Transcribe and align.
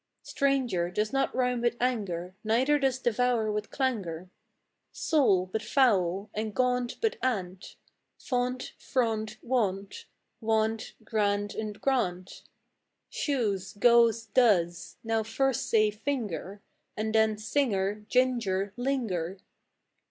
Stranger 0.23 0.89
does 0.89 1.13
not 1.13 1.35
rime 1.35 1.61
with 1.61 1.77
anger, 1.79 2.33
Neither 2.43 2.79
does 2.79 2.97
devour 2.97 3.51
with 3.51 3.69
clangour. 3.69 4.31
Soul, 4.91 5.45
but 5.45 5.61
foul 5.61 6.27
and 6.33 6.55
gaunt, 6.55 6.97
but 7.01 7.17
aunt; 7.21 7.75
Font, 8.17 8.73
front, 8.79 9.37
wont; 9.43 10.07
want, 10.39 10.95
grand, 11.03 11.53
and, 11.53 11.79
grant, 11.79 12.41
Shoes, 13.11 13.73
goes, 13.73 14.25
does.) 14.25 14.97
Now 15.03 15.21
first 15.21 15.67
say: 15.69 15.91
finger, 15.91 16.61
And 16.97 17.13
then: 17.13 17.37
singer, 17.37 18.03
ginger, 18.09 18.73
linger. 18.77 19.37